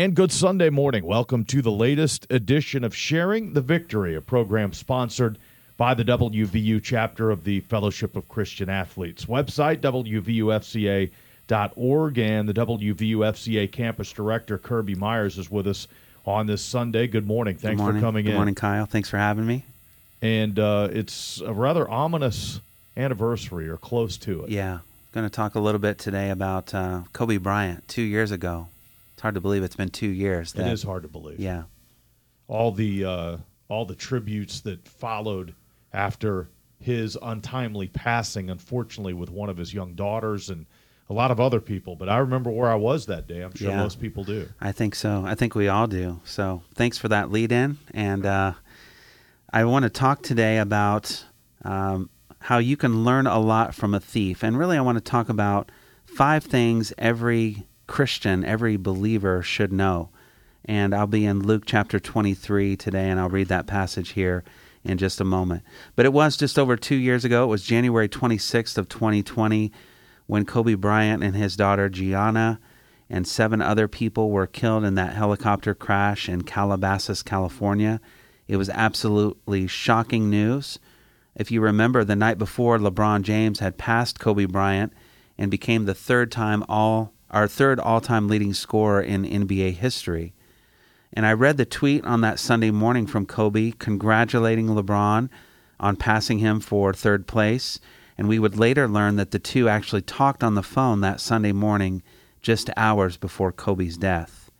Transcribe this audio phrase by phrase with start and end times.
[0.00, 1.04] And good Sunday morning.
[1.04, 5.36] Welcome to the latest edition of Sharing the Victory, a program sponsored
[5.76, 9.26] by the WVU chapter of the Fellowship of Christian Athletes.
[9.26, 15.86] Website WVUFCA.org and the WVUFCA campus director Kirby Myers is with us
[16.24, 17.06] on this Sunday.
[17.06, 17.56] Good morning.
[17.56, 18.00] Thanks Good morning.
[18.00, 18.36] for coming Good in.
[18.36, 18.86] Good morning, Kyle.
[18.86, 19.66] Thanks for having me.
[20.22, 22.62] And uh, it's a rather ominous
[22.96, 24.50] anniversary or close to it.
[24.50, 24.78] Yeah,
[25.12, 27.86] going to talk a little bit today about uh, Kobe Bryant.
[27.86, 28.68] Two years ago,
[29.20, 30.54] it's hard to believe it's been two years.
[30.54, 31.38] It is hard to believe.
[31.38, 31.64] Yeah,
[32.48, 33.36] all the uh,
[33.68, 35.52] all the tributes that followed
[35.92, 40.64] after his untimely passing, unfortunately, with one of his young daughters and
[41.10, 41.96] a lot of other people.
[41.96, 43.42] But I remember where I was that day.
[43.42, 43.76] I'm sure Yeah.
[43.76, 44.48] most people do.
[44.58, 45.22] I think so.
[45.26, 46.20] I think we all do.
[46.24, 47.76] So thanks for that lead in.
[47.92, 48.54] And uh,
[49.52, 51.26] I want to talk today about
[51.62, 52.08] um,
[52.38, 54.42] how you can learn a lot from a thief.
[54.42, 55.70] And really, I want to talk about
[56.06, 60.10] five things every Christian, every believer should know.
[60.64, 64.44] And I'll be in Luke chapter 23 today, and I'll read that passage here
[64.84, 65.64] in just a moment.
[65.96, 67.42] But it was just over two years ago.
[67.42, 69.72] It was January 26th of 2020
[70.28, 72.60] when Kobe Bryant and his daughter Gianna
[73.10, 78.00] and seven other people were killed in that helicopter crash in Calabasas, California.
[78.46, 80.78] It was absolutely shocking news.
[81.34, 84.92] If you remember, the night before, LeBron James had passed Kobe Bryant
[85.36, 90.32] and became the third time all our third all-time leading scorer in NBA history.
[91.12, 95.28] And I read the tweet on that Sunday morning from Kobe congratulating LeBron
[95.78, 97.80] on passing him for third place.
[98.16, 101.52] And we would later learn that the two actually talked on the phone that Sunday
[101.52, 102.02] morning,
[102.42, 104.50] just hours before Kobe's death.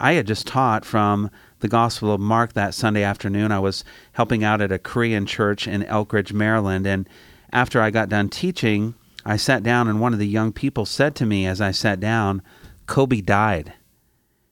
[0.00, 3.50] I had just taught from the Gospel of Mark that Sunday afternoon.
[3.50, 6.86] I was helping out at a Korean church in Elkridge, Maryland.
[6.86, 7.08] And
[7.52, 11.14] after I got done teaching, I sat down, and one of the young people said
[11.16, 12.42] to me as I sat down,
[12.86, 13.74] Kobe died.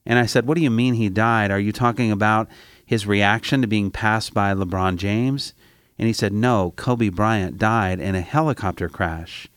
[0.04, 1.50] And I said, What do you mean he died?
[1.50, 2.48] Are you talking about
[2.84, 5.52] his reaction to being passed by LeBron James?
[5.98, 9.48] And he said, No, Kobe Bryant died in a helicopter crash.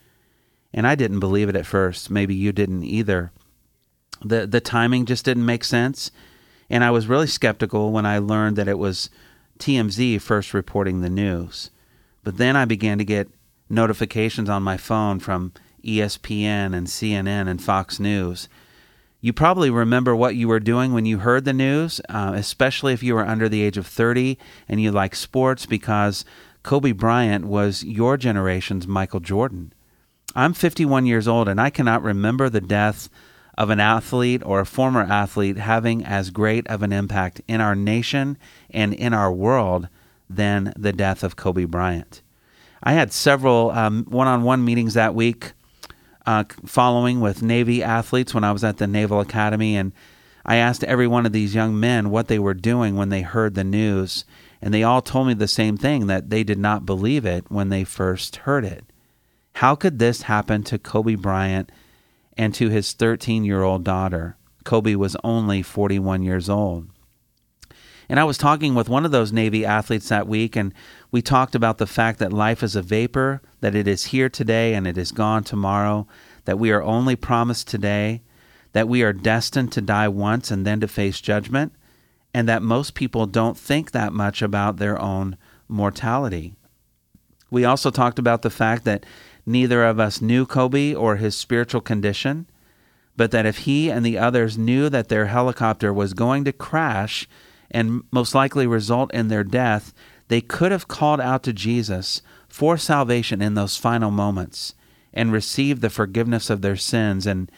[0.73, 2.09] And I didn't believe it at first.
[2.09, 3.31] Maybe you didn't either.
[4.23, 6.11] The, the timing just didn't make sense.
[6.69, 9.09] And I was really skeptical when I learned that it was
[9.59, 11.71] TMZ first reporting the news.
[12.23, 13.29] But then I began to get
[13.69, 15.53] notifications on my phone from
[15.83, 18.49] ESPN and CNN and Fox News.
[19.21, 23.03] You probably remember what you were doing when you heard the news, uh, especially if
[23.03, 24.37] you were under the age of 30
[24.67, 26.23] and you like sports, because
[26.63, 29.73] Kobe Bryant was your generation's Michael Jordan.
[30.35, 33.09] I'm 51 years old and I cannot remember the death
[33.57, 37.75] of an athlete or a former athlete having as great of an impact in our
[37.75, 38.37] nation
[38.69, 39.89] and in our world
[40.29, 42.21] than the death of Kobe Bryant.
[42.81, 45.53] I had several one on one meetings that week
[46.25, 49.93] uh, following with Navy athletes when I was at the Naval Academy, and
[50.45, 53.55] I asked every one of these young men what they were doing when they heard
[53.55, 54.25] the news,
[54.61, 57.69] and they all told me the same thing that they did not believe it when
[57.69, 58.85] they first heard it.
[59.53, 61.71] How could this happen to Kobe Bryant
[62.37, 64.37] and to his 13 year old daughter?
[64.63, 66.87] Kobe was only 41 years old.
[68.09, 70.73] And I was talking with one of those Navy athletes that week, and
[71.11, 74.73] we talked about the fact that life is a vapor, that it is here today
[74.73, 76.07] and it is gone tomorrow,
[76.45, 78.23] that we are only promised today,
[78.73, 81.71] that we are destined to die once and then to face judgment,
[82.33, 85.37] and that most people don't think that much about their own
[85.67, 86.55] mortality.
[87.51, 89.05] We also talked about the fact that
[89.45, 92.47] neither of us knew Kobe or his spiritual condition,
[93.15, 97.27] but that if he and the others knew that their helicopter was going to crash,
[97.71, 99.93] and most likely result in their death,
[100.27, 104.75] they could have called out to Jesus for salvation in those final moments
[105.13, 107.51] and received the forgiveness of their sins and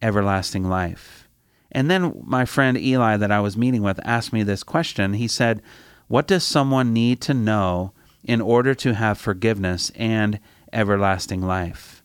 [0.00, 1.28] everlasting life.
[1.70, 5.14] And then my friend Eli, that I was meeting with, asked me this question.
[5.14, 5.62] He said,
[6.06, 7.92] What does someone need to know
[8.24, 10.38] in order to have forgiveness and
[10.72, 12.02] everlasting life?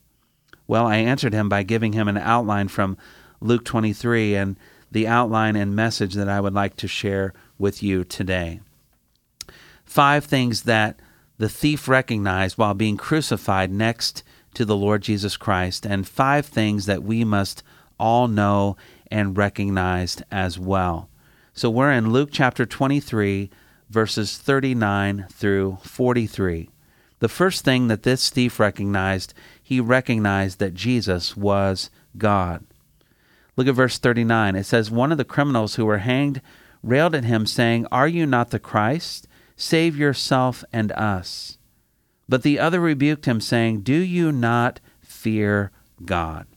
[0.67, 2.97] Well, I answered him by giving him an outline from
[3.39, 4.57] Luke 23 and
[4.91, 8.59] the outline and message that I would like to share with you today.
[9.85, 10.99] Five things that
[11.37, 14.23] the thief recognized while being crucified next
[14.53, 17.63] to the Lord Jesus Christ, and five things that we must
[17.99, 18.75] all know
[19.11, 21.09] and recognize as well.
[21.53, 23.49] So we're in Luke chapter 23,
[23.89, 26.69] verses 39 through 43.
[27.19, 32.63] The first thing that this thief recognized, he recognized that Jesus was God.
[33.55, 34.55] Look at verse 39.
[34.55, 36.41] It says, One of the criminals who were hanged
[36.87, 39.27] railed at him, saying, Are you not the Christ?
[39.55, 41.57] Save yourself and us.
[42.29, 45.71] But the other rebuked him, saying, Do you not fear
[46.03, 46.47] God?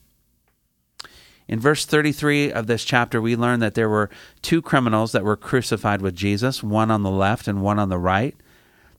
[1.48, 4.08] In verse 33 of this chapter, we learn that there were
[4.40, 7.98] two criminals that were crucified with Jesus, one on the left and one on the
[7.98, 8.36] right.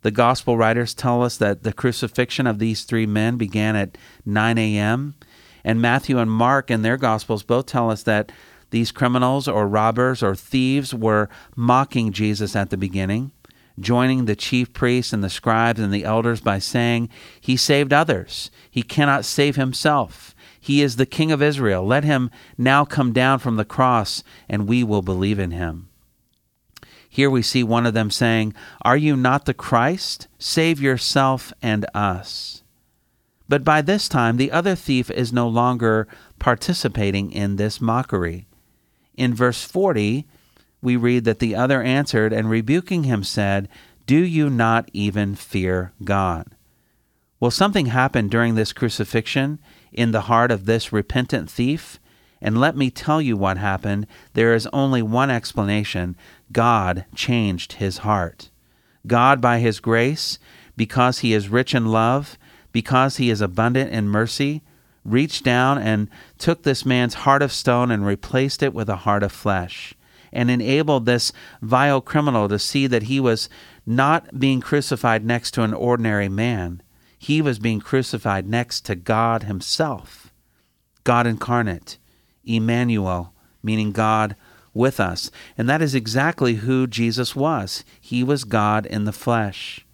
[0.01, 4.57] The gospel writers tell us that the crucifixion of these three men began at 9
[4.57, 5.16] a.m.
[5.63, 8.31] And Matthew and Mark in their gospels both tell us that
[8.72, 13.32] these criminals or robbers or thieves were mocking Jesus at the beginning,
[13.80, 17.10] joining the chief priests and the scribes and the elders by saying,
[17.40, 18.50] He saved others.
[18.70, 20.34] He cannot save himself.
[20.60, 21.86] He is the King of Israel.
[21.86, 25.90] Let him now come down from the cross, and we will believe in him.
[27.10, 28.54] Here we see one of them saying,
[28.84, 30.28] Are you not the Christ?
[30.40, 32.64] Save yourself and us.
[33.50, 36.08] But by this time, the other thief is no longer
[36.40, 38.48] participating in this mockery.
[39.16, 40.25] In verse 40,
[40.81, 43.69] we read that the other answered and rebuking him said,
[44.08, 46.56] Do you not even fear God?
[47.40, 49.60] Well, something happened during this crucifixion
[49.92, 52.00] in the heart of this repentant thief.
[52.42, 54.08] And let me tell you what happened.
[54.34, 56.16] There is only one explanation
[56.52, 58.50] God changed his heart.
[59.08, 60.40] God, by his grace,
[60.75, 62.38] because he is rich in love,
[62.72, 64.62] because he is abundant in mercy,
[65.03, 69.24] reached down and took this man's heart of stone and replaced it with a heart
[69.24, 69.94] of flesh,
[70.31, 71.31] and enabled this
[71.62, 73.50] vile criminal to see that he was
[73.86, 76.81] not being crucified next to an ordinary man
[77.21, 80.33] he was being crucified next to God Himself,
[81.03, 82.00] God incarnate,
[82.44, 83.31] Emmanuel,
[83.62, 84.36] meaning God
[84.74, 85.30] with us.
[85.56, 87.86] And that is exactly who Jesus was.
[88.00, 89.86] He was God in the flesh.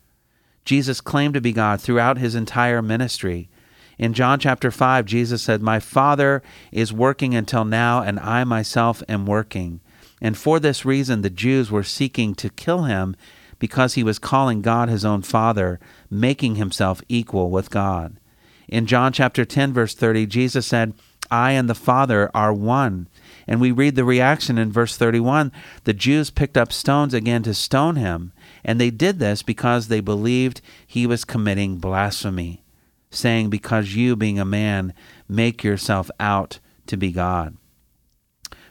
[0.63, 3.49] Jesus claimed to be God throughout his entire ministry.
[3.97, 9.01] In John chapter 5, Jesus said, My Father is working until now, and I myself
[9.09, 9.79] am working.
[10.21, 13.15] And for this reason, the Jews were seeking to kill him
[13.59, 15.79] because he was calling God his own Father,
[16.09, 18.19] making himself equal with God.
[18.67, 20.93] In John chapter 10, verse 30, Jesus said,
[21.31, 23.07] I and the Father are one.
[23.47, 25.51] And we read the reaction in verse 31
[25.83, 28.33] the Jews picked up stones again to stone him,
[28.63, 32.63] and they did this because they believed he was committing blasphemy,
[33.09, 34.93] saying, Because you, being a man,
[35.27, 37.57] make yourself out to be God.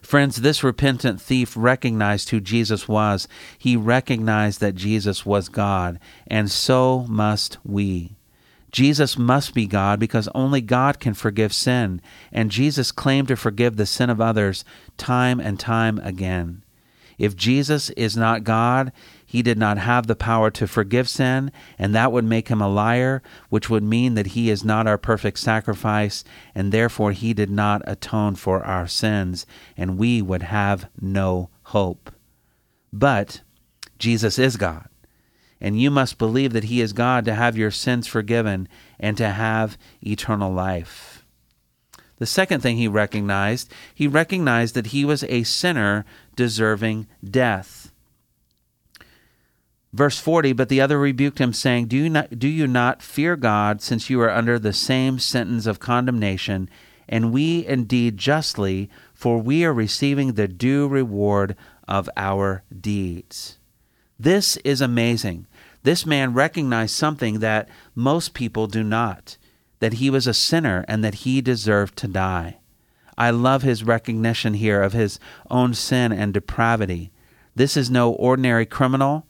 [0.00, 3.26] Friends, this repentant thief recognized who Jesus was.
[3.58, 5.98] He recognized that Jesus was God,
[6.28, 8.16] and so must we.
[8.70, 12.00] Jesus must be God because only God can forgive sin,
[12.30, 14.64] and Jesus claimed to forgive the sin of others
[14.96, 16.62] time and time again.
[17.18, 18.92] If Jesus is not God,
[19.26, 22.68] he did not have the power to forgive sin, and that would make him a
[22.68, 26.22] liar, which would mean that he is not our perfect sacrifice,
[26.54, 29.44] and therefore he did not atone for our sins,
[29.76, 32.12] and we would have no hope.
[32.92, 33.42] But
[33.98, 34.88] Jesus is God,
[35.60, 38.68] and you must believe that he is God to have your sins forgiven
[39.00, 41.24] and to have eternal life.
[42.18, 47.85] The second thing he recognized, he recognized that he was a sinner deserving death.
[49.96, 53.34] Verse 40 But the other rebuked him, saying, do you, not, do you not fear
[53.34, 56.68] God, since you are under the same sentence of condemnation?
[57.08, 61.56] And we indeed justly, for we are receiving the due reward
[61.88, 63.58] of our deeds.
[64.18, 65.46] This is amazing.
[65.82, 69.38] This man recognized something that most people do not
[69.78, 72.58] that he was a sinner and that he deserved to die.
[73.18, 75.18] I love his recognition here of his
[75.50, 77.12] own sin and depravity.
[77.54, 79.25] This is no ordinary criminal.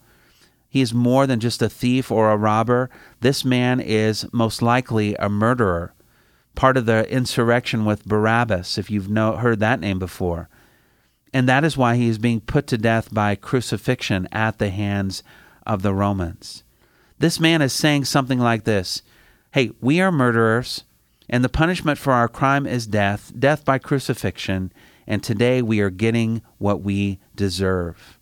[0.68, 2.90] He is more than just a thief or a robber.
[3.20, 5.94] This man is most likely a murderer,
[6.54, 10.48] part of the insurrection with Barabbas, if you've know, heard that name before.
[11.32, 15.22] And that is why he is being put to death by crucifixion at the hands
[15.66, 16.62] of the Romans.
[17.18, 19.02] This man is saying something like this
[19.52, 20.84] Hey, we are murderers,
[21.28, 24.72] and the punishment for our crime is death, death by crucifixion,
[25.06, 28.15] and today we are getting what we deserve.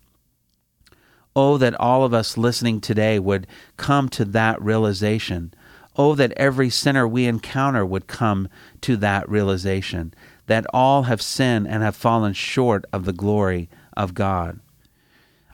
[1.35, 5.53] Oh, that all of us listening today would come to that realization.
[5.97, 8.47] Oh, that every sinner we encounter would come
[8.81, 10.13] to that realization
[10.47, 14.59] that all have sinned and have fallen short of the glory of God.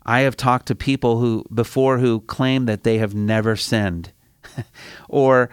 [0.05, 4.11] I have talked to people who before who claim that they have never sinned
[5.09, 5.49] or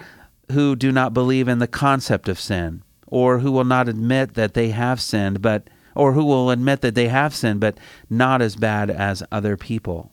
[0.51, 4.55] who do not believe in the concept of sin or who will not admit that
[4.55, 8.57] they have sinned but or who will admit that they have sinned but not as
[8.57, 10.11] bad as other people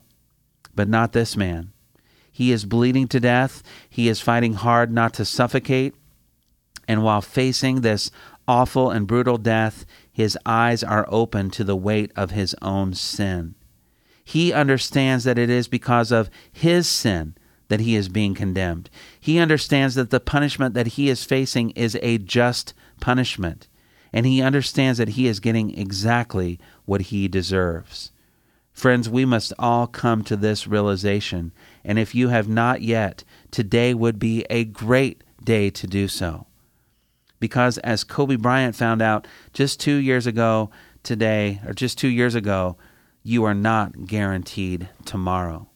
[0.76, 1.72] but not this man.
[2.30, 3.62] He is bleeding to death.
[3.88, 5.94] He is fighting hard not to suffocate.
[6.86, 8.10] And while facing this
[8.46, 13.54] awful and brutal death, his eyes are open to the weight of his own sin.
[14.24, 17.34] He understands that it is because of his sin
[17.68, 18.90] that he is being condemned.
[19.18, 23.68] He understands that the punishment that he is facing is a just punishment.
[24.12, 28.12] and he understands that he is getting exactly what he deserves.
[28.76, 31.50] Friends, we must all come to this realization,
[31.82, 36.46] and if you have not yet, today would be a great day to do so.
[37.40, 40.68] Because as Kobe Bryant found out just two years ago
[41.02, 42.76] today, or just two years ago,
[43.22, 45.68] you are not guaranteed tomorrow.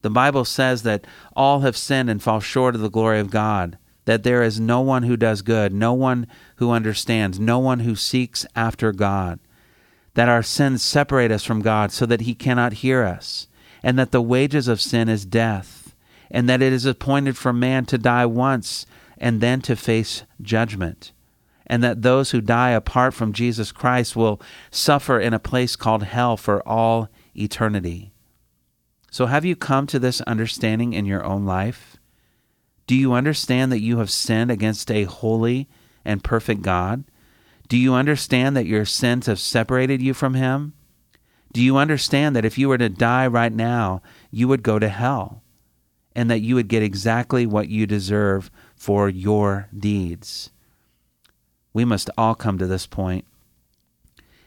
[0.00, 3.76] The Bible says that all have sinned and fall short of the glory of God,
[4.06, 6.26] that there is no one who does good, no one
[6.56, 9.40] who understands, no one who seeks after God,
[10.14, 13.48] that our sins separate us from God so that He cannot hear us,
[13.82, 15.94] and that the wages of sin is death,
[16.30, 18.86] and that it is appointed for man to die once
[19.18, 21.12] and then to face judgment,
[21.66, 24.40] and that those who die apart from Jesus Christ will
[24.70, 28.12] suffer in a place called hell for all eternity.
[29.10, 31.96] So, have you come to this understanding in your own life?
[32.86, 35.68] Do you understand that you have sinned against a holy
[36.04, 37.04] and perfect God?
[37.68, 40.74] Do you understand that your sins have separated you from Him?
[41.52, 44.88] Do you understand that if you were to die right now, you would go to
[44.88, 45.42] hell
[46.14, 50.50] and that you would get exactly what you deserve for your deeds?
[51.72, 53.24] We must all come to this point.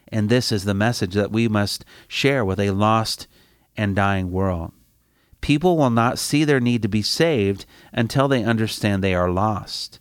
[0.08, 3.26] And this is the message that we must share with a lost
[3.76, 4.72] and dying world.
[5.40, 10.00] People will not see their need to be saved until they understand they are lost.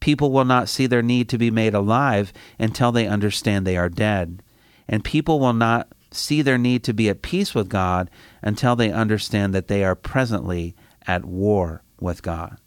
[0.00, 3.88] People will not see their need to be made alive until they understand they are
[3.88, 4.42] dead.
[4.88, 8.10] And people will not see their need to be at peace with God
[8.42, 10.74] until they understand that they are presently
[11.06, 12.58] at war with God.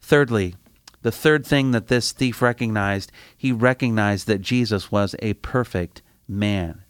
[0.00, 0.54] Thirdly,
[1.02, 6.82] the third thing that this thief recognized, he recognized that Jesus was a perfect man.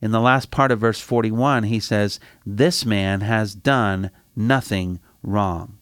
[0.00, 5.75] In the last part of verse 41, he says, This man has done nothing wrong.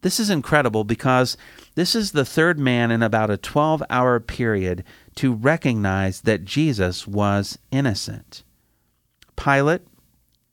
[0.00, 1.36] This is incredible because
[1.74, 4.84] this is the third man in about a 12 hour period
[5.16, 8.44] to recognize that Jesus was innocent.
[9.36, 9.82] Pilate,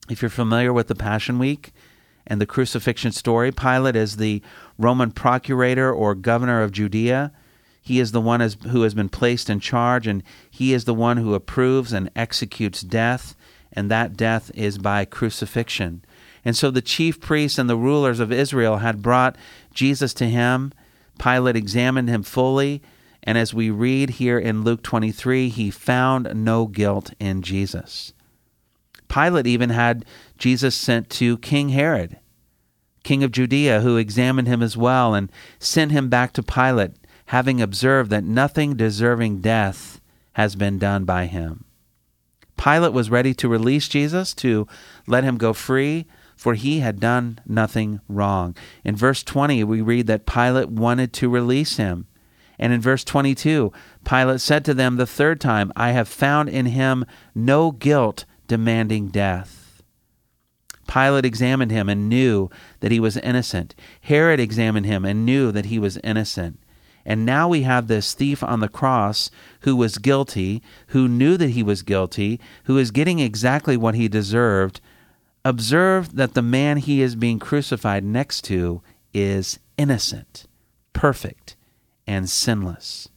[0.10, 1.74] if you're familiar with the Passion Week
[2.26, 4.42] and the crucifixion story, Pilate is the
[4.80, 7.32] Roman procurator or governor of Judea.
[7.82, 11.18] He is the one who has been placed in charge, and he is the one
[11.18, 13.36] who approves and executes death,
[13.72, 16.04] and that death is by crucifixion.
[16.46, 19.36] And so the chief priests and the rulers of Israel had brought
[19.74, 20.72] Jesus to him.
[21.20, 22.82] Pilate examined him fully,
[23.24, 28.14] and as we read here in Luke 23, he found no guilt in Jesus.
[29.08, 30.06] Pilate even had
[30.38, 32.20] Jesus sent to King Herod,
[33.04, 36.94] king of Judea, who examined him as well and sent him back to Pilate
[37.28, 40.00] having observed that nothing deserving death
[40.34, 41.66] has been done by him.
[42.58, 44.68] Pilate was ready to release Jesus, to
[45.08, 46.06] let him go free,
[46.36, 48.56] for he had done nothing wrong.
[48.84, 52.08] In verse 20, we read that Pilate wanted to release him.
[52.58, 53.72] And in verse 22,
[54.04, 59.08] Pilate said to them the third time, I have found in him no guilt demanding
[59.08, 59.84] death.
[60.88, 62.50] Pilate examined him and knew
[62.80, 63.74] that he was innocent.
[64.02, 66.60] Herod examined him and knew that he was innocent.
[67.06, 69.30] And now we have this thief on the cross
[69.62, 74.08] who was guilty, who knew that he was guilty, who is getting exactly what he
[74.08, 74.82] deserved.
[75.48, 78.82] Observe that the man he is being crucified next to
[79.14, 80.48] is innocent,
[80.92, 81.56] perfect,
[82.08, 83.10] and sinless.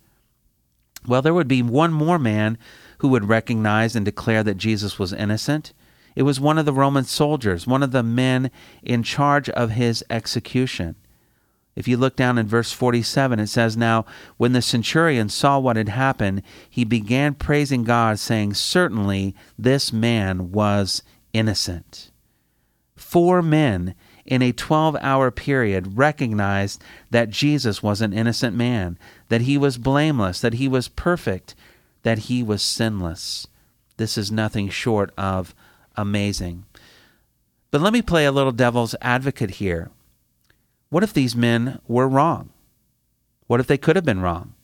[1.07, 2.59] Well, there would be one more man
[2.99, 5.73] who would recognize and declare that Jesus was innocent.
[6.15, 8.51] It was one of the Roman soldiers, one of the men
[8.83, 10.97] in charge of his execution.
[11.75, 14.05] If you look down in verse 47, it says, Now,
[14.37, 20.53] when the centurion saw what had happened, he began praising God, saying, Certainly this man
[20.53, 22.11] was innocent.
[22.99, 23.95] Four men
[24.27, 29.79] in a 12 hour period recognized that Jesus was an innocent man, that he was
[29.79, 31.55] blameless, that he was perfect,
[32.03, 33.47] that he was sinless.
[33.97, 35.55] This is nothing short of
[35.97, 36.65] amazing.
[37.71, 39.91] But let me play a little devil's advocate here.
[40.91, 42.51] What if these men were wrong?
[43.47, 44.55] What if they could have been wrong?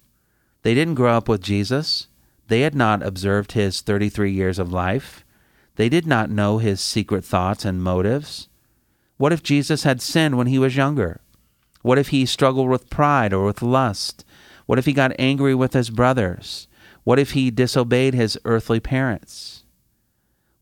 [0.62, 2.08] They didn't grow up with Jesus.
[2.48, 5.23] They had not observed his 33 years of life.
[5.76, 8.48] They did not know his secret thoughts and motives.
[9.16, 11.20] What if Jesus had sinned when he was younger?
[11.82, 14.24] What if he struggled with pride or with lust?
[14.66, 16.68] What if he got angry with his brothers?
[17.04, 19.64] What if he disobeyed his earthly parents?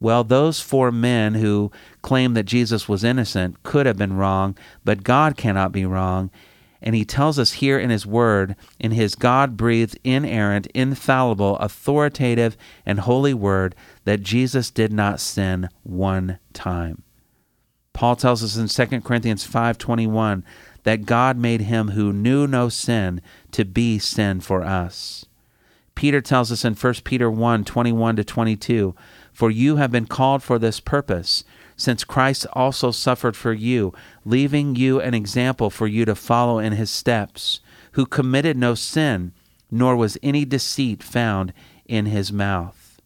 [0.01, 1.71] Well, those four men who
[2.03, 6.31] claim that Jesus was innocent could have been wrong, but God cannot be wrong.
[6.83, 12.57] And he tells us here in his word, in his God breathed, inerrant, infallible, authoritative,
[12.85, 17.03] and holy word, that Jesus did not sin one time.
[17.93, 20.43] Paul tells us in 2 Corinthians 5:21
[20.83, 23.21] that God made him who knew no sin
[23.53, 25.27] to be sin for us.
[25.95, 28.95] Peter tells us in 1 Peter 1 21 to 22,
[29.33, 31.45] For you have been called for this purpose,
[31.83, 33.93] since Christ also suffered for you,
[34.25, 37.59] leaving you an example for you to follow in his steps,
[37.93, 39.33] who committed no sin,
[39.69, 41.53] nor was any deceit found
[41.87, 43.01] in his mouth.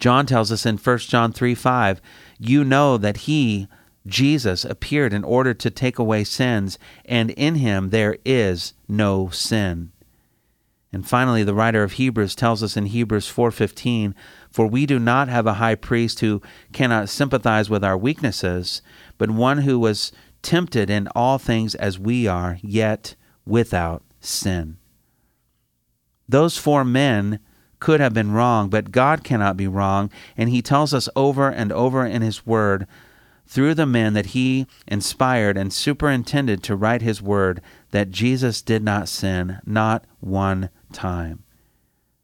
[0.00, 2.00] John tells us in 1 John 3 5,
[2.38, 3.68] You know that he,
[4.06, 9.91] Jesus, appeared in order to take away sins, and in him there is no sin.
[10.92, 14.14] And finally, the writer of Hebrews tells us in Hebrews 4:15,
[14.50, 18.82] "For we do not have a high priest who cannot sympathize with our weaknesses,
[19.16, 23.14] but one who was tempted in all things as we are, yet
[23.46, 24.76] without sin."
[26.28, 27.38] Those four men
[27.80, 31.72] could have been wrong, but God cannot be wrong, and he tells us over and
[31.72, 32.86] over in his word
[33.46, 38.82] through the men that he inspired and superintended to write his word that Jesus did
[38.82, 41.42] not sin, not one time.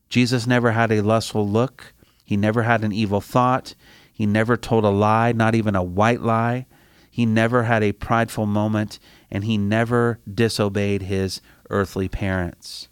[0.08, 1.92] Jesus never had a lustful look.
[2.24, 3.74] He never had an evil thought.
[4.12, 6.66] He never told a lie, not even a white lie.
[7.10, 8.98] He never had a prideful moment,
[9.30, 12.88] and he never disobeyed his earthly parents.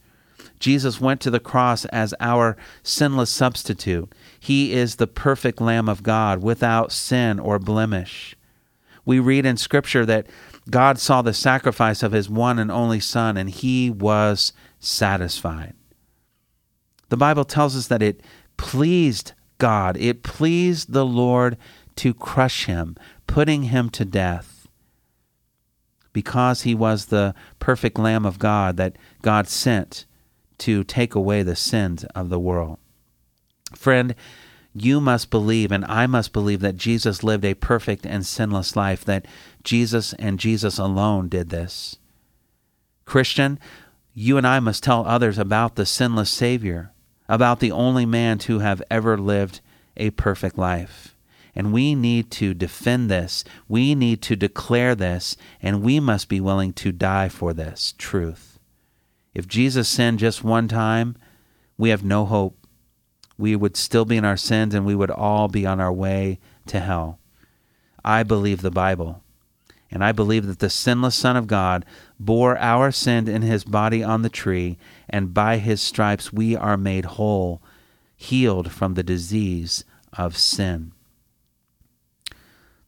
[0.58, 4.12] Jesus went to the cross as our sinless substitute.
[4.38, 8.34] He is the perfect Lamb of God without sin or blemish.
[9.04, 10.26] We read in Scripture that
[10.68, 15.74] God saw the sacrifice of his one and only Son, and he was satisfied.
[17.08, 18.20] The Bible tells us that it
[18.56, 21.56] pleased God, it pleased the Lord
[21.96, 24.68] to crush him, putting him to death.
[26.12, 30.06] Because he was the perfect Lamb of God that God sent
[30.58, 32.78] to take away the sins of the world.
[33.74, 34.14] Friend,
[34.72, 39.04] you must believe, and I must believe, that Jesus lived a perfect and sinless life,
[39.04, 39.26] that
[39.64, 41.96] Jesus and Jesus alone did this.
[43.06, 43.58] Christian,
[44.18, 46.90] you and I must tell others about the sinless Savior,
[47.28, 49.60] about the only man to have ever lived
[49.94, 51.14] a perfect life.
[51.54, 53.44] And we need to defend this.
[53.68, 58.58] We need to declare this, and we must be willing to die for this truth.
[59.34, 61.16] If Jesus sinned just one time,
[61.76, 62.56] we have no hope.
[63.36, 66.38] We would still be in our sins and we would all be on our way
[66.68, 67.18] to hell.
[68.02, 69.22] I believe the Bible.
[69.96, 71.86] And I believe that the sinless Son of God
[72.20, 74.76] bore our sin in his body on the tree,
[75.08, 77.62] and by his stripes we are made whole,
[78.14, 80.92] healed from the disease of sin.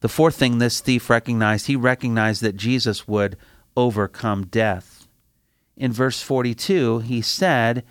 [0.01, 3.38] The fourth thing this thief recognized, he recognized that Jesus would
[3.75, 4.99] overcome death
[5.79, 7.85] in verse 42, he said,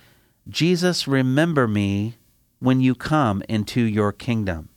[0.47, 2.17] Jesus, remember me
[2.59, 4.67] when you come into your kingdom.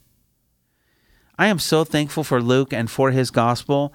[1.37, 3.93] I am so thankful for Luke and for his gospel.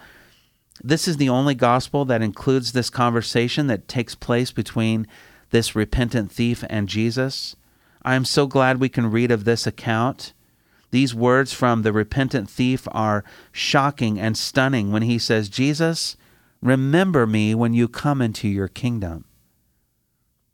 [0.83, 5.07] This is the only gospel that includes this conversation that takes place between
[5.51, 7.55] this repentant thief and Jesus.
[8.03, 10.33] I am so glad we can read of this account.
[10.91, 16.17] These words from the repentant thief are shocking and stunning when he says, Jesus,
[16.61, 19.25] Remember me when you come into your kingdom.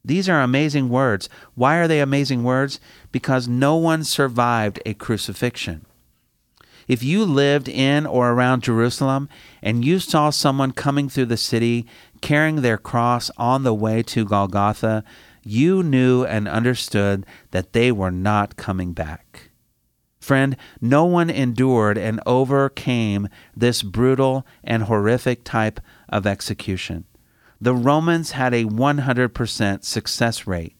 [0.04, 1.30] These are amazing words.
[1.56, 2.80] Why are they amazing words?
[3.12, 5.86] Because no one survived a crucifixion.
[6.88, 9.30] If you lived in or around Jerusalem
[9.62, 11.86] and you saw someone coming through the city
[12.22, 15.04] carrying their cross on the way to Golgotha,
[15.44, 19.52] you knew and understood that they were not coming back.
[20.20, 27.06] Friend, no one endured and overcame this brutal and horrific type of execution.
[27.60, 30.76] The Romans had a 100% success rate.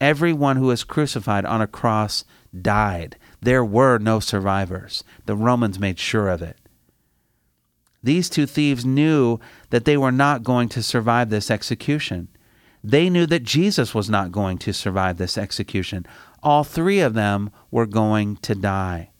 [0.00, 2.24] Everyone who was crucified on a cross
[2.58, 3.16] died.
[3.42, 5.02] There were no survivors.
[5.26, 6.56] The Romans made sure of it.
[8.00, 12.28] These two thieves knew that they were not going to survive this execution.
[12.84, 16.06] They knew that Jesus was not going to survive this execution.
[16.42, 19.10] All three of them were going to die.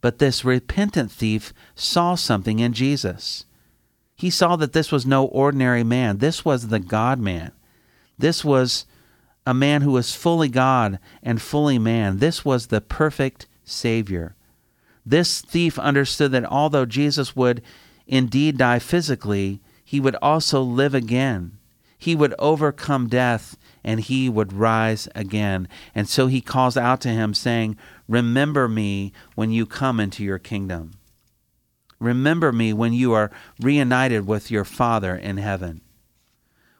[0.00, 3.44] But this repentant thief saw something in Jesus.
[4.14, 6.18] He saw that this was no ordinary man.
[6.18, 7.52] This was the God man.
[8.16, 8.86] This was
[9.48, 12.18] a man who was fully God and fully man.
[12.18, 14.36] This was the perfect Savior.
[15.06, 17.62] This thief understood that although Jesus would
[18.06, 21.56] indeed die physically, he would also live again.
[21.96, 25.66] He would overcome death and he would rise again.
[25.94, 30.38] And so he calls out to him, saying, Remember me when you come into your
[30.38, 30.90] kingdom.
[31.98, 35.80] Remember me when you are reunited with your Father in heaven.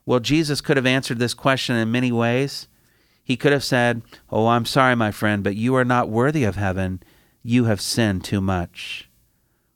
[0.09, 2.66] Well, Jesus could have answered this question in many ways.
[3.23, 6.57] He could have said, Oh, I'm sorry, my friend, but you are not worthy of
[6.57, 7.03] heaven.
[7.42, 9.11] You have sinned too much.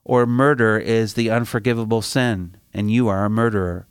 [0.05, 2.57] Or murder is the unforgivable sin.
[2.73, 3.87] and you are a murderer.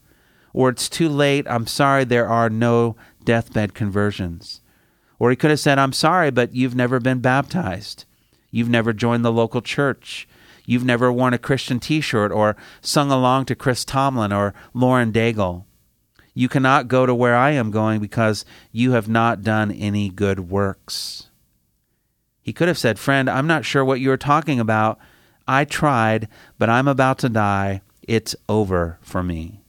[0.51, 4.61] Or it's too late, I'm sorry, there are no deathbed conversions.
[5.19, 8.05] Or he could have said, I'm sorry, but you've never been baptized.
[8.49, 10.27] You've never joined the local church.
[10.65, 15.11] You've never worn a Christian t shirt or sung along to Chris Tomlin or Lauren
[15.11, 15.65] Daigle.
[16.33, 20.49] You cannot go to where I am going because you have not done any good
[20.49, 21.29] works.
[22.41, 24.99] He could have said, Friend, I'm not sure what you're talking about.
[25.47, 27.81] I tried, but I'm about to die.
[28.03, 29.61] It's over for me.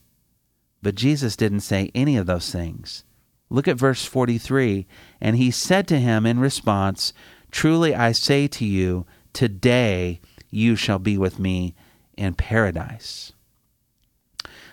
[0.82, 3.04] But Jesus didn't say any of those things.
[3.50, 4.86] Look at verse 43.
[5.20, 7.12] And he said to him in response,
[7.50, 10.20] Truly I say to you, today
[10.50, 11.74] you shall be with me
[12.16, 13.32] in paradise.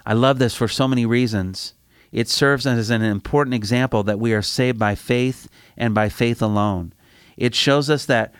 [0.05, 1.73] I love this for so many reasons.
[2.11, 6.41] It serves as an important example that we are saved by faith and by faith
[6.41, 6.93] alone.
[7.37, 8.33] It shows us that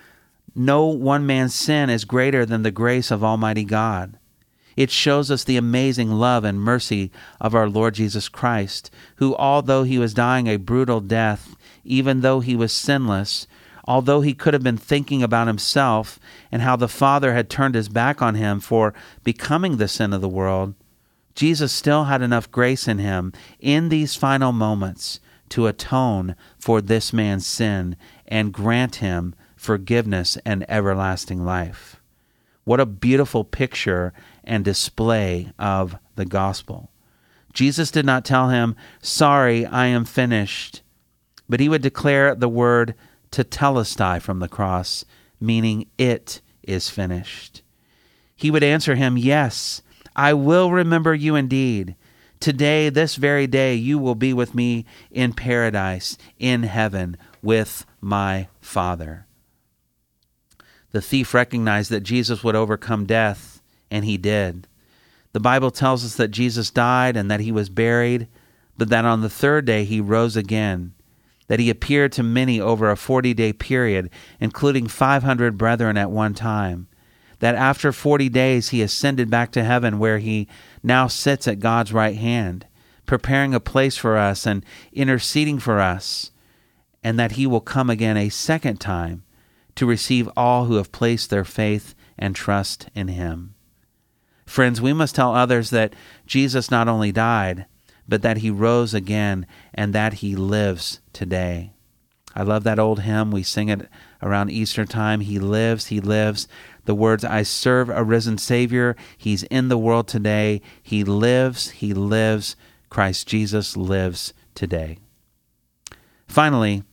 [0.56, 4.18] no one man's sin is greater than the grace of Almighty God.
[4.76, 9.84] It shows us the amazing love and mercy of our Lord Jesus Christ, who, although
[9.84, 13.46] he was dying a brutal death, even though he was sinless,
[13.86, 16.20] although he could have been thinking about himself
[16.52, 20.22] and how the Father had turned his back on him for becoming the sin of
[20.22, 20.76] the world,
[21.39, 27.13] Jesus still had enough grace in him in these final moments to atone for this
[27.13, 27.95] man's sin
[28.28, 32.02] and grant him forgiveness and everlasting life.
[32.65, 34.12] What a beautiful picture
[34.43, 36.91] and display of the gospel.
[37.54, 40.82] Jesus did not tell him, Sorry, I am finished,
[41.47, 42.95] but he would declare the word
[43.32, 45.06] tetelestai from the cross,
[45.39, 47.62] meaning it is finished.
[48.36, 49.82] He would answer him, Yes,
[50.20, 51.96] I will remember you indeed.
[52.42, 58.50] Today, this very day, you will be with me in paradise, in heaven, with my
[58.60, 59.28] Father.
[60.92, 64.68] The thief recognized that Jesus would overcome death, and he did.
[65.32, 68.28] The Bible tells us that Jesus died and that he was buried,
[68.78, 70.96] but that on the third day he rose again,
[71.48, 74.10] that he appeared to many over a 40 day period,
[74.42, 76.88] including 500 brethren at one time,
[77.39, 80.47] that after 40 days he ascended back to heaven where he
[80.84, 82.65] now sits at God's right hand,
[83.06, 86.32] preparing a place for us and interceding for us,
[87.04, 89.23] and that he will come again a second time
[89.75, 93.56] to receive all who have placed their faith and trust in him.
[94.45, 95.93] Friends, we must tell others that
[96.25, 97.65] Jesus not only died,
[98.08, 101.71] but that he rose again and that he lives today.
[102.36, 103.32] I love that old hymn.
[103.32, 103.88] We sing it
[104.22, 105.22] around Easter time.
[105.22, 106.48] He lives, he lives.
[106.86, 108.96] The words, I serve a risen Savior.
[109.18, 110.62] He's in the world today.
[110.82, 112.56] He lives, he lives.
[112.90, 114.98] Christ Jesus lives today.
[116.28, 116.84] Finally,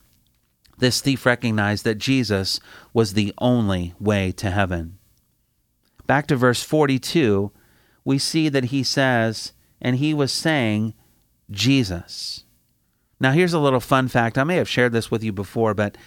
[0.77, 2.59] this thief recognized that Jesus
[2.93, 4.97] was the only way to heaven.
[6.05, 7.51] Back to verse 42,
[8.05, 10.93] we see that he says, and he was saying,
[11.51, 12.43] Jesus.
[13.19, 14.37] Now, here's a little fun fact.
[14.37, 15.97] I may have shared this with you before, but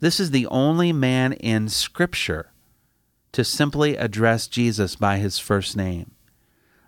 [0.00, 2.50] this is the only man in Scripture
[3.32, 6.12] to simply address Jesus by his first name.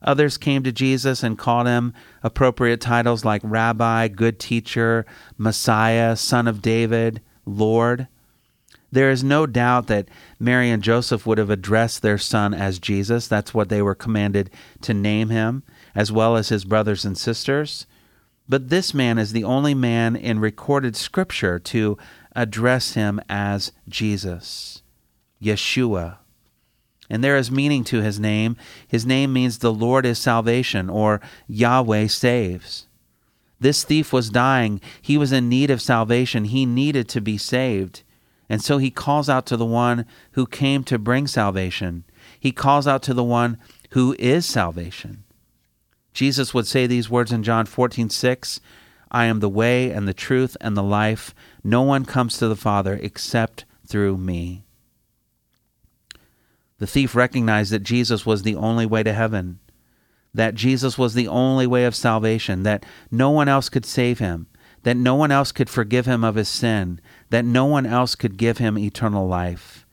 [0.03, 1.93] Others came to Jesus and called him
[2.23, 5.05] appropriate titles like Rabbi, Good Teacher,
[5.37, 8.09] Messiah, Son of David, Lord.
[8.91, 13.29] There is no doubt that Mary and Joseph would have addressed their son as Jesus.
[13.29, 14.51] That's what they were commanded
[14.83, 15.63] to name him,
[15.95, 17.87] as well as his brothers and sisters.
[18.49, 21.99] But this man is the only man in recorded scripture to
[22.35, 24.83] address him as Jesus,
[25.43, 26.19] Yeshua.
[27.11, 28.57] And there is meaning to his name.
[28.87, 32.87] His name means the Lord is salvation, or Yahweh saves.
[33.61, 34.81] This thief was dying.
[35.01, 36.45] He was in need of salvation.
[36.45, 38.03] He needed to be saved.
[38.49, 42.05] And so he calls out to the one who came to bring salvation.
[42.39, 43.59] He calls out to the one
[43.91, 45.25] who is salvation.
[46.13, 48.61] Jesus would say these words in John 14, 6,
[49.11, 51.35] I am the way and the truth and the life.
[51.65, 54.65] No one comes to the Father except through me.
[56.79, 59.59] The thief recognized that Jesus was the only way to heaven
[60.35, 64.47] that Jesus was the only way of salvation, that no one else could save him,
[64.83, 68.37] that no one else could forgive him of his sin, that no one else could
[68.37, 69.87] give him eternal life.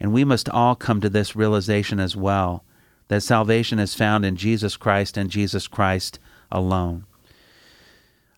[0.00, 2.64] And we must all come to this realization as well
[3.08, 6.18] that salvation is found in Jesus Christ and Jesus Christ
[6.50, 7.04] alone.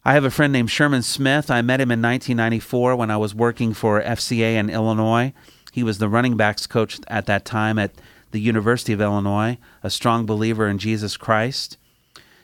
[0.07, 1.51] I have a friend named Sherman Smith.
[1.51, 5.33] I met him in 1994 when I was working for FCA in Illinois.
[5.73, 7.91] He was the running backs coach at that time at
[8.31, 11.77] the University of Illinois, a strong believer in Jesus Christ.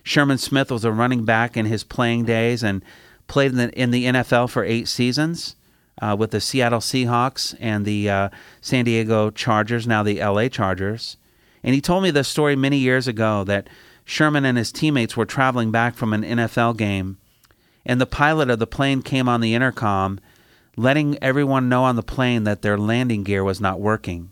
[0.03, 2.85] Sherman Smith was a running back in his playing days and
[3.29, 5.55] played in the, in the NFL for eight seasons
[6.01, 8.29] uh, with the Seattle Seahawks and the uh,
[8.61, 11.17] San Diego Chargers, now the LA Chargers.
[11.63, 13.69] And he told me this story many years ago that
[14.05, 17.19] Sherman and his teammates were traveling back from an NFL game,
[17.85, 20.21] and the pilot of the plane came on the intercom,
[20.77, 24.31] letting everyone know on the plane that their landing gear was not working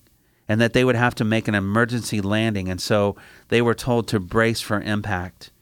[0.50, 2.68] and that they would have to make an emergency landing.
[2.68, 3.14] And so
[3.48, 5.52] they were told to brace for impact.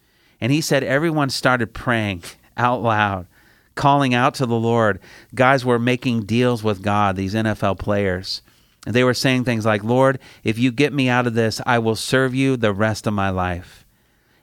[0.40, 2.22] And he said everyone started praying
[2.56, 3.26] out loud,
[3.74, 4.98] calling out to the Lord.
[5.34, 8.40] Guys were making deals with God, these NFL players.
[8.86, 11.78] And they were saying things like, Lord, if you get me out of this, I
[11.78, 13.84] will serve you the rest of my life.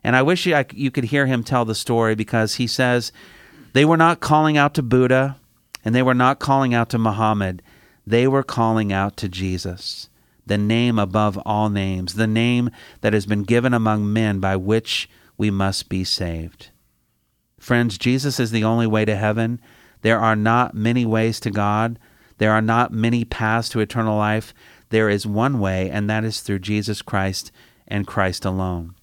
[0.03, 3.11] And I wish you, you could hear him tell the story because he says
[3.75, 5.35] they were not calling out to Buddha
[5.83, 7.61] and they were not calling out to Muhammad.
[8.07, 10.07] They were calling out to Jesus
[10.45, 12.69] the name above all names, the name
[13.01, 16.69] that has been given among men by which we must be saved.
[17.59, 19.59] Friends, Jesus is the only way to heaven.
[20.03, 21.99] There are not many ways to God.
[22.37, 24.53] There are not many paths to eternal life.
[24.87, 27.51] There is one way, and that is through Jesus Christ
[27.89, 28.95] and Christ alone.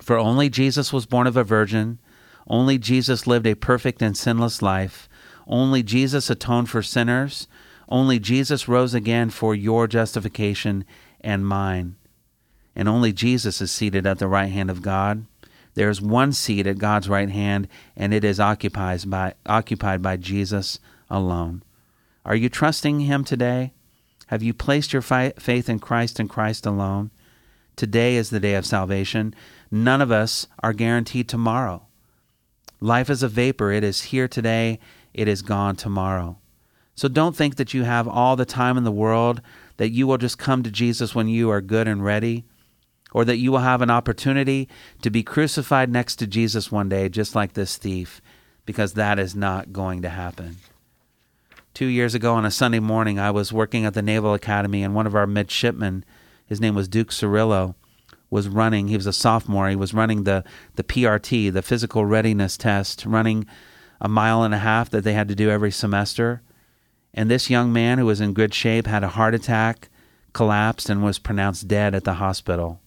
[0.00, 2.00] For only Jesus was born of a virgin.
[2.50, 5.08] Only Jesus lived a perfect and sinless life.
[5.46, 7.46] Only Jesus atoned for sinners.
[7.88, 10.84] Only Jesus rose again for your justification
[11.20, 11.94] and mine.
[12.74, 15.26] And only Jesus is seated at the right hand of God.
[15.74, 20.16] There is one seat at God's right hand, and it is occupied by, occupied by
[20.16, 21.62] Jesus alone.
[22.24, 23.72] Are you trusting Him today?
[24.26, 27.12] Have you placed your fi- faith in Christ and Christ alone?
[27.76, 29.36] Today is the day of salvation.
[29.70, 31.86] None of us are guaranteed tomorrow.
[32.80, 33.70] Life is a vapor.
[33.70, 34.78] It is here today,
[35.12, 36.38] it is gone tomorrow.
[36.94, 39.40] So don't think that you have all the time in the world,
[39.76, 42.44] that you will just come to Jesus when you are good and ready,
[43.12, 44.68] or that you will have an opportunity
[45.02, 48.20] to be crucified next to Jesus one day, just like this thief,
[48.66, 50.56] because that is not going to happen.
[51.72, 54.94] Two years ago on a Sunday morning, I was working at the Naval Academy, and
[54.94, 56.04] one of our midshipmen,
[56.46, 57.74] his name was Duke Cirillo,
[58.30, 58.88] was running.
[58.88, 59.68] He was a sophomore.
[59.68, 60.44] He was running the,
[60.76, 63.46] the PRT, the physical readiness test, running
[64.00, 66.42] a mile and a half that they had to do every semester.
[67.12, 69.88] And this young man, who was in good shape, had a heart attack,
[70.32, 72.80] collapsed, and was pronounced dead at the hospital.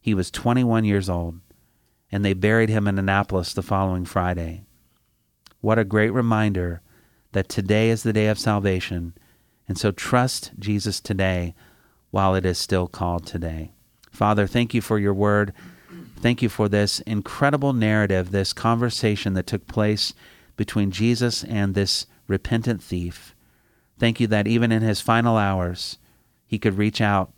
[0.00, 1.40] He was 21 years old,
[2.10, 4.64] and they buried him in Annapolis the following Friday.
[5.60, 6.82] What a great reminder
[7.32, 9.14] that today is the day of salvation,
[9.66, 11.54] and so trust Jesus today
[12.10, 13.72] while it is still called today.
[14.12, 15.52] Father, thank you for your word.
[16.20, 20.14] Thank you for this incredible narrative, this conversation that took place
[20.56, 23.34] between Jesus and this repentant thief.
[23.98, 25.98] Thank you that even in his final hours,
[26.46, 27.32] he could reach out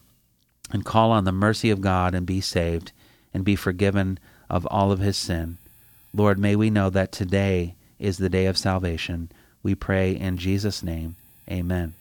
[0.71, 2.93] and call on the mercy of God and be saved
[3.33, 4.19] and be forgiven
[4.51, 5.59] of all of his sin.
[6.13, 9.31] Lord, may we know that today is the day of salvation.
[9.63, 11.17] We pray in Jesus' name.
[11.51, 11.95] Amen.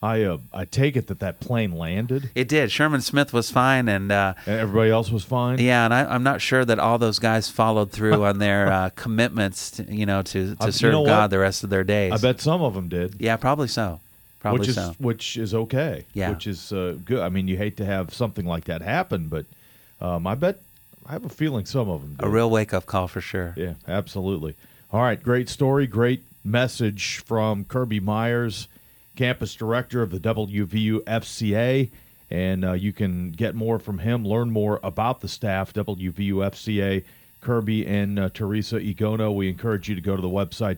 [0.00, 2.30] I uh, I take it that that plane landed.
[2.34, 2.70] It did.
[2.70, 5.58] Sherman Smith was fine, and uh, everybody else was fine.
[5.58, 8.90] Yeah, and I, am not sure that all those guys followed through on their uh,
[8.90, 12.12] commitments, to, you know, to to serve you know God the rest of their days.
[12.12, 13.16] I bet some of them did.
[13.18, 14.00] Yeah, probably so.
[14.38, 14.94] Probably which is so.
[14.98, 16.04] which is okay.
[16.14, 17.20] Yeah, which is uh, good.
[17.20, 19.46] I mean, you hate to have something like that happen, but
[20.00, 20.60] um, I bet
[21.06, 22.14] I have a feeling some of them.
[22.14, 22.24] Did.
[22.24, 23.52] A real wake up call for sure.
[23.56, 24.54] Yeah, absolutely.
[24.92, 28.68] All right, great story, great message from Kirby Myers
[29.18, 31.90] campus director of the WVU FCA.
[32.30, 37.02] And uh, you can get more from him, learn more about the staff, WVU FCA,
[37.40, 39.34] Kirby and uh, Teresa Igono.
[39.34, 40.76] We encourage you to go to the website,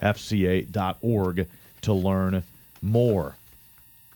[0.00, 1.46] WVUFCA.org,
[1.82, 2.42] to learn
[2.82, 3.36] more.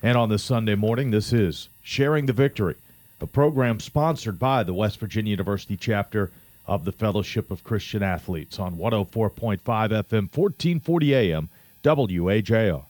[0.02, 2.74] And on this Sunday morning, this is Sharing the Victory,
[3.20, 6.32] a program sponsored by the West Virginia University chapter
[6.66, 11.48] of the Fellowship of Christian Athletes on 104.5 FM, 1440 AM,
[11.84, 12.82] WAJR.